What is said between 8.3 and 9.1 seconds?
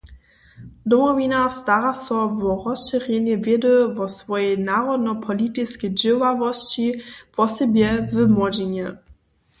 młodźinje.